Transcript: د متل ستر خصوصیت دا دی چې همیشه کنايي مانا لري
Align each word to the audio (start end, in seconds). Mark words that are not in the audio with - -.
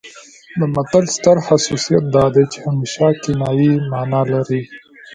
د 0.59 0.61
متل 0.75 1.05
ستر 1.15 1.37
خصوصیت 1.47 2.03
دا 2.15 2.25
دی 2.33 2.43
چې 2.51 2.57
همیشه 2.67 3.07
کنايي 3.23 3.73
مانا 3.91 4.21
لري 4.33 4.61